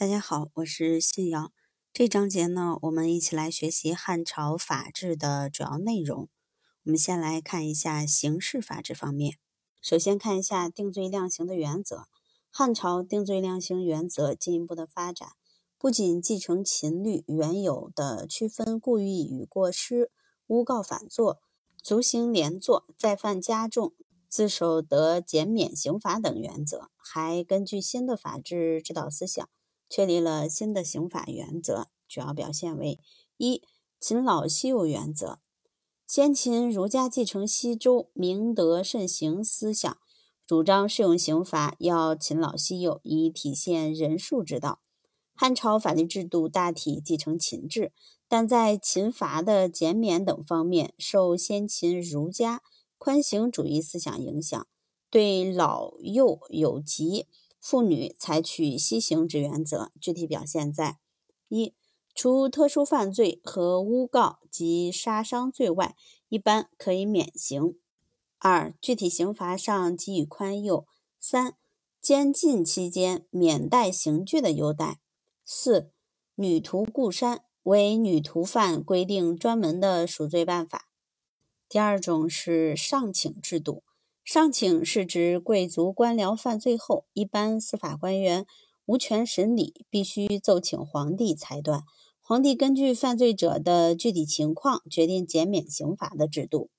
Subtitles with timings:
[0.00, 1.52] 大家好，我是信瑶。
[1.92, 6.30] 这章节呢，我们一起来学习汉朝法制的主要内容。
[6.84, 9.36] 我们先来看一下刑事法制方面。
[9.82, 12.06] 首先看一下定罪量刑的原则。
[12.50, 15.32] 汉朝定罪量刑原则进一步的发展，
[15.76, 20.10] 不仅继承秦律原有的区分故意与过失、
[20.46, 21.42] 诬告反作、
[21.82, 23.92] 足刑连坐、再犯加重。
[24.30, 29.46] 自首得减免刑罚等原则，还根据新的法治指导思想，
[29.90, 33.00] 确立了新的刑法原则，主要表现为：
[33.36, 33.62] 一、
[34.00, 35.40] 勤劳息幼原则。
[36.06, 39.98] 先秦儒家继承西周明德慎刑思想，
[40.46, 44.80] 主张适用刑罚要勤劳息幼，以体现仁恕之道。
[45.34, 47.92] 汉朝法律制度大体继承秦制，
[48.28, 52.62] 但在秦罚的减免等方面，受先秦儒家。
[52.98, 54.66] 宽刑主义思想影响，
[55.08, 57.26] 对老幼有疾、
[57.60, 60.98] 妇女采取息刑之原则，具体表现在：
[61.48, 61.74] 一、
[62.14, 65.94] 除特殊犯罪和诬告及杀伤罪外，
[66.28, 67.74] 一般可以免刑；
[68.38, 70.86] 二、具体刑罚上给予宽宥；
[71.18, 71.56] 三、
[72.00, 75.00] 监禁期间免带刑具的优待；
[75.44, 75.92] 四、
[76.36, 80.88] 女徒故山，为女徒犯规定专门的赎罪办法。
[81.68, 83.84] 第二种是上请制度，
[84.24, 88.46] 上请是指贵族官僚犯罪后，一般司法官员
[88.84, 91.82] 无权审理，必须奏请皇帝裁断，
[92.20, 96.70] 皇帝根据犯罪者的具体情况决定减免刑罚的制度。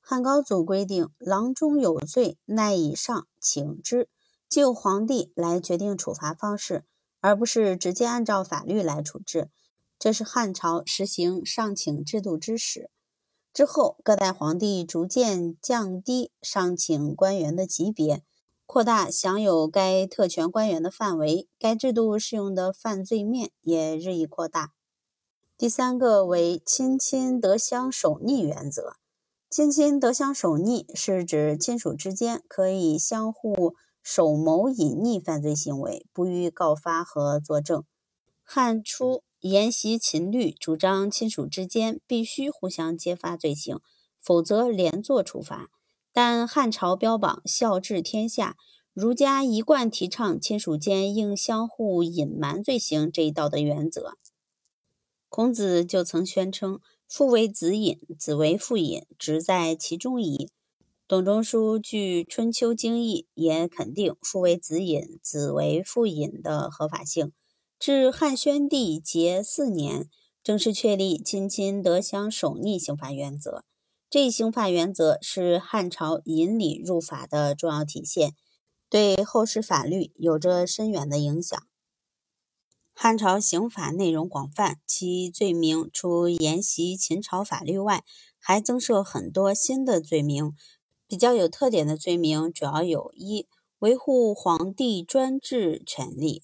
[0.00, 4.08] 汉高祖规定，郎中有罪，奈以上请之，
[4.48, 6.84] 就皇帝来决定处罚方式，
[7.20, 9.50] 而不是直接按照法律来处置。
[9.98, 12.88] 这是汉朝实行上请制度之始。
[13.58, 18.22] 之后，各代皇帝逐渐降低上请官员的级别，
[18.66, 24.74] 扩大享有该特权官员的范围，该制度适用的犯罪面也日益扩大。
[25.56, 28.94] 第三个为亲亲得相守逆原则。
[29.50, 37.82] 亲亲得相守逆是指亲属之间可以相互守谋隐匿犯罪行为，不予告发和作证。
[38.44, 39.24] 汉初。
[39.40, 43.80] 沿袭秦律，主张亲属之间必须互相揭发罪行，
[44.20, 45.70] 否则连坐处罚。
[46.12, 48.56] 但汉朝标榜孝治天下，
[48.92, 54.18] 儒家一贯提倡亲属间应相互隐瞒罪行这一道德原则。
[55.28, 60.50] 孔子就曾宣称：“父为子隐，子为父隐，直在其中矣。”
[61.06, 67.32] 董仲舒据《春秋经义》也肯定父为子隐，子为父隐的合法性。
[67.78, 70.10] 至汉宣帝节四年，
[70.42, 73.62] 正式确立亲亲得相守逆刑法原则。
[74.10, 78.34] 这一刑法原则是汉朝引礼入法的重要体现，
[78.90, 81.56] 对后世法律有着深远的影响。
[82.94, 88.02] 汉朝刑法内容广泛，其罪名除沿袭秦朝法律外，
[88.40, 90.52] 还增设很多新的罪名。
[91.06, 93.46] 比较有特点的罪名主要有：一、
[93.78, 96.42] 维护皇帝专制权利。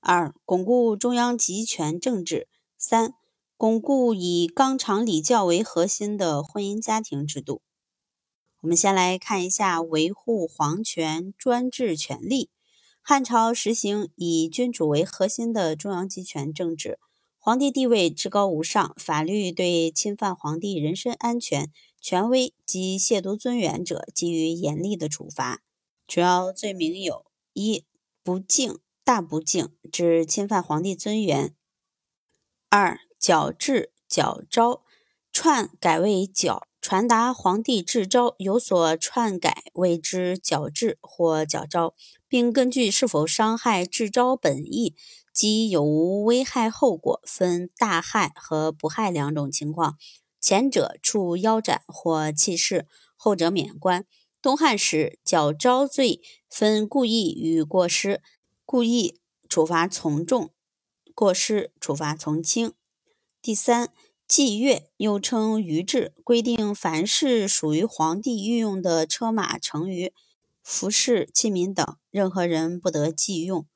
[0.00, 2.46] 二、巩固中央集权政治；
[2.78, 3.14] 三、
[3.56, 7.62] 巩固以纲常礼教为核心的婚姻家庭制度。
[8.60, 12.50] 我们先来看一下维护皇权专制权利。
[13.02, 16.98] 汉朝实行以君主为核心的中央集权政治，
[17.38, 25.62] 皇帝地位至高无上，法律对侵犯皇帝人身安全、权威及亵渎尊严者给予严厉的处罚。
[26.06, 27.84] 主要罪名有：一、
[28.22, 28.78] 不敬。
[29.08, 31.54] 大不敬，指侵犯皇帝尊严。
[32.68, 34.82] 二矫制、矫诏，
[35.32, 41.94] 篡改为矫，传达皇帝制诏有所篡改，谓之矫制或矫诏，
[42.28, 44.94] 并根据是否伤害制诏本意
[45.32, 49.96] 及有无危害后果，分大害和不害两种情况。
[50.38, 52.86] 前者处腰斩或弃市，
[53.16, 54.04] 后者免官。
[54.42, 56.20] 东汉时，矫诏罪
[56.50, 58.20] 分故意与过失。
[58.70, 59.18] 故意
[59.48, 60.52] 处罚从重，
[61.14, 62.74] 过失处罚从轻。
[63.40, 63.94] 第三，
[64.26, 70.12] 祭乐又称舆制，规定凡是属于皇帝御用的车马乘舆、
[70.62, 73.66] 服饰器皿等，任何人不得祭用，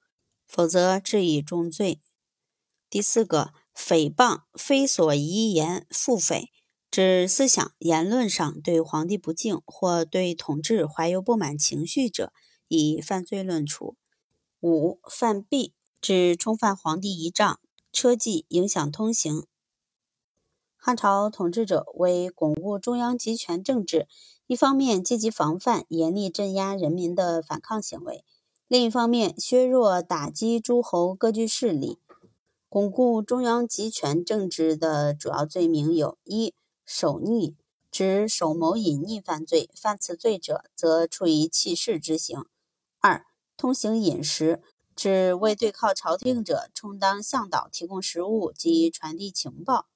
[0.47, 2.03] 否则治以重罪。
[2.91, 6.49] 第四个，诽谤非所宜言，复诽，
[6.91, 12.31] 指思想言论上对皇帝不敬或对统治怀有不满情绪者，
[12.69, 13.97] 以犯罪论处。
[14.63, 17.59] 五犯弊，指冲犯皇帝仪仗、
[17.91, 19.45] 车骑，影响通行。
[20.77, 24.07] 汉朝统治者为巩固中央集权政治，
[24.47, 28.25] 一方面积极防范、严厉镇压人民的反抗行为，
[28.69, 31.99] 另一方面，削弱打击诸侯割据势力、
[32.69, 36.55] 巩固中央集权政治的主要罪名有：一、
[36.87, 37.57] 首逆，
[37.91, 42.43] 指首谋隐匿犯罪，犯此罪者，则处以弃市之刑；
[43.01, 43.27] 二、
[43.63, 44.61] 通行饮食，
[44.97, 49.87] 指为对抗朝廷者充当向导，提供食物及传递情报；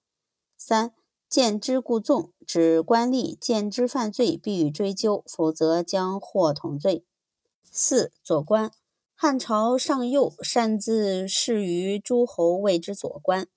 [0.56, 0.94] 三、
[1.28, 7.04] 见之故纵，指官吏见之犯罪，必予追究，否则将获同罪。
[7.68, 8.70] 四左官，
[9.16, 13.48] 汉朝上右擅自仕于诸侯，谓之左官。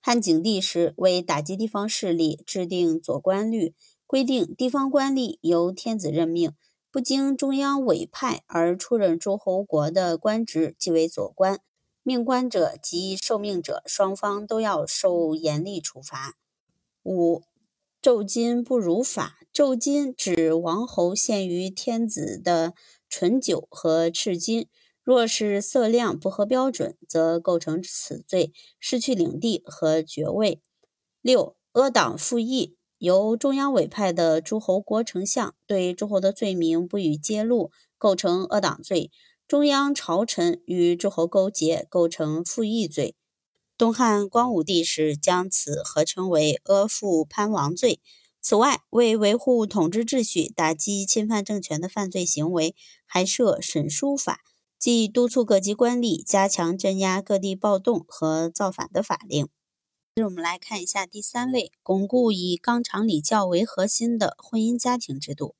[0.00, 3.74] 汉景帝时，为打击地方势力，制定左官律，
[4.06, 6.52] 规定地方官吏由天子任命，
[6.96, 11.60] 不经中央委派而出任诸侯国的官职，即为左官。
[12.02, 16.38] 命官者及受命者双方都要受严厉处罚。
[17.02, 17.42] 五
[18.00, 22.72] 昼金不如法，昼金指王侯献于天子的。
[23.10, 24.66] 醇酒和赤金，
[25.02, 30.62] 若是色量不合标准，则构成此罪，失去领地和爵位。
[31.20, 39.10] 六、阿党附议，由中央委派的诸侯国丞相对诸侯的罪名不予揭露，构成恶党罪；
[39.46, 43.14] 中央朝臣与诸侯勾结，构成附议罪。
[43.76, 48.00] 东汉光武帝时，将此合称为阿附藩王罪。
[48.40, 54.40] 此外，为维护统治秩序、打击侵犯政权的犯罪行为，还设审书法，
[54.78, 59.48] 即督促各级官吏加强镇压各地暴动和造反的法令。
[60.16, 65.54] 接着，我们来看一下第三类：巩固以纲常礼教为核心的婚姻家庭制度。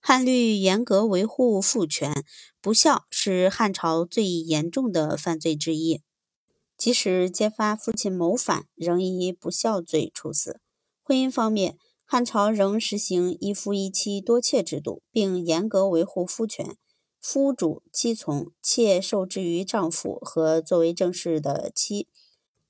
[0.00, 2.12] 汉律严格维护父权，
[2.60, 6.02] 不孝是汉朝最严重的犯罪之一。
[6.76, 10.58] 即使揭发父亲谋反，仍以不孝罪处死。
[11.04, 16.76] 婚姻方面，汉朝仍实行一夫一妻多妾制度，并严格维护夫权，
[17.20, 22.08] 夫主妻从，妾受制于丈夫和作为正室的妻。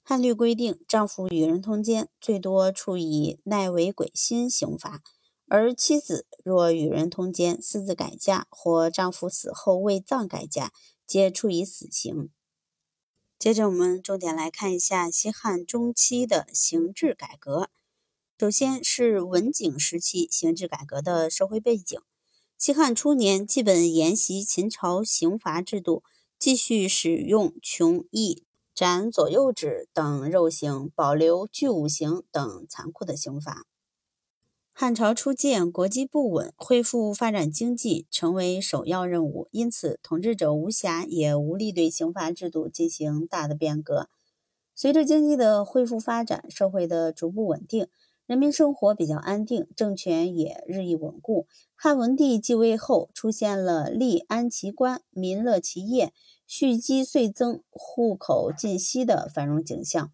[0.04, 5.00] 汉律规定，丈夫与人通奸，最多处以耐为鬼心刑罚；
[5.46, 10.72] 而妻子若与人通奸，私自改嫁，或丈夫死后未葬改嫁，
[11.06, 12.30] 皆处以死刑。
[13.38, 17.70] 接着，我们重点来看一下西汉中期的刑制改革。
[18.38, 22.00] 首先是文景时期刑制改革的社会背景。
[22.58, 26.02] 西汉初年，基本沿袭秦朝刑罚制度，
[26.40, 28.44] 继续使用穷役、
[28.74, 33.66] 斩左右指等肉刑，保留具五刑等残酷的刑罚。
[34.72, 44.08] 汉朝初建，国基不稳，恢复发展经济成为首要任务，因此统治者无暇也无力对刑罚制度进行大的变革。
[44.74, 47.88] 随着经济的恢复发展，社会的逐步稳定。
[48.24, 51.46] 人民生活比较安定，政权也日益稳固。
[51.74, 56.14] 汉文帝继位后，出现了利安其官，民乐其业，
[56.54, 60.12] 蓄积岁增，户口尽息的繁荣景象。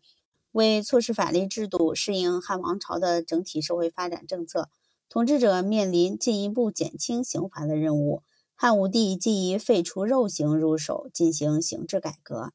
[0.52, 4.68] 为促使法律制度适应汉王朝的整体社会发展政策，
[5.08, 8.22] 统治者面临进一步减轻刑罚的任务。
[8.54, 12.52] 汉武帝即以废除肉刑入手，进行刑制改革。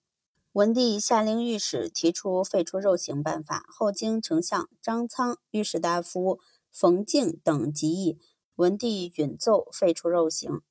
[0.53, 6.39] 文帝下令御史提出废除肉刑办法，后经丞相张苍、御史大夫
[6.71, 8.17] 冯敬等集议，
[8.55, 10.61] 文帝允奏废除肉刑。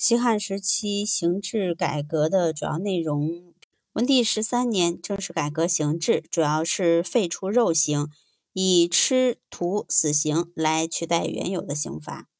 [0.00, 3.52] 西汉时期刑制改革的主要内容：
[3.92, 8.08] 文帝十三年正式改革刑制，主要是废除肉刑，
[8.54, 12.30] 以吃徒死刑来取代原有的刑罚。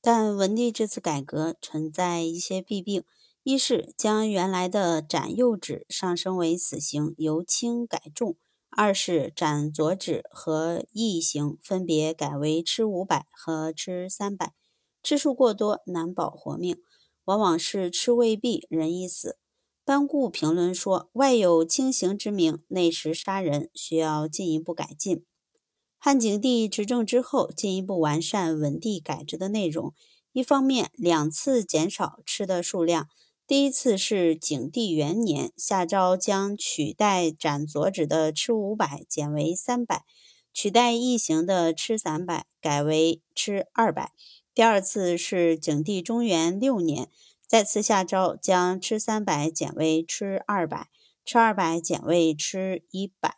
[0.00, 3.04] 但文帝这次改革存在一些弊病。
[3.44, 8.32] 一是将原来的斩右指上升为死刑，由轻改重；
[8.70, 14.54] 二是斩左指和异刑分别改为吃五百和吃三百，
[15.08, 16.82] 吃数过多难保活命，
[17.24, 19.38] 往往是吃未必人已死。
[19.82, 25.24] 班固评论说：“外有轻刑之名，内实杀人，需要进一步改进。”
[25.96, 29.94] 汉景帝执政之后，进一步完善文帝改制的内容，
[30.34, 33.08] 一方面两次减少吃的数量。
[33.46, 40.04] 第一次是景帝元年，下诏将取代斩左指的吃五百减为三百，
[40.52, 44.12] 取代异刑的吃三百改为吃二百。
[44.58, 47.08] 第二次是景帝中元六年，
[47.46, 50.88] 再次下诏将吃三百减为吃二百，
[51.24, 53.36] 吃二百减为吃一百。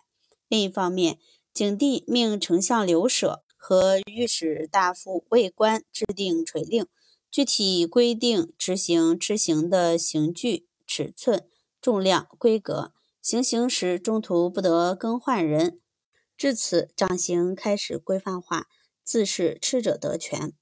[0.48, 1.18] 另一方面，
[1.52, 6.86] 景帝命丞相刘舍和御史大夫魏官制定垂令。
[7.30, 11.46] 具体规定执行吃刑的刑具、尺寸、
[11.82, 15.82] 重量、规格，行刑时中途不得更换人。
[16.38, 18.68] 至此，杖刑开始规范化，
[19.04, 20.54] 自是吃者得权。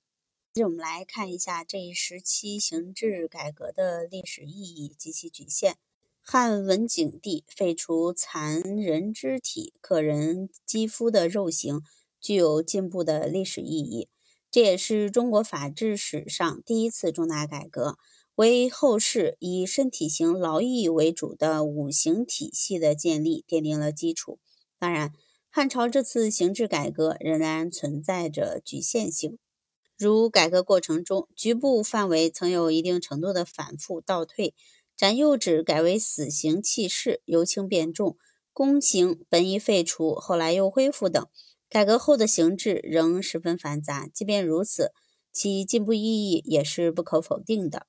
[0.54, 5.76] 接着我们来看一下这一时期刑制改革的历史意义及其局限。
[6.20, 11.80] 汉文景帝废除残人肢体、刻人肌肤的肉刑，
[12.20, 14.08] 具有进步的历史意义。
[14.50, 17.96] 这也是中国法治史上第一次重大改革，
[18.34, 24.38] 为后世以身体刑劳役为主的五刑体系的建立奠定了基础。
[24.78, 25.12] 当然，
[25.50, 29.38] 汉朝这次刑制改革仍然存在着局限性，
[29.98, 34.54] 如改革过程中局部范围曾有一定程度的反复倒退。
[34.96, 38.16] 斩右指改为死刑弃市，由轻变重；
[38.52, 41.26] 宫刑本已废除，后来又恢复等。
[41.68, 44.08] 改革后的刑制仍十分繁杂。
[44.12, 44.92] 即便如此，
[45.32, 47.86] 其进步意义也是不可否定的。